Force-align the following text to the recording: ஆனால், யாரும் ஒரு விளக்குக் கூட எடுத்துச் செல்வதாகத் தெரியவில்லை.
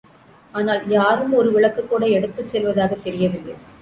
ஆனால், 0.53 0.87
யாரும் 0.87 1.33
ஒரு 1.33 1.51
விளக்குக் 1.51 1.89
கூட 1.89 2.05
எடுத்துச் 2.07 2.49
செல்வதாகத் 2.49 3.03
தெரியவில்லை. 3.03 3.55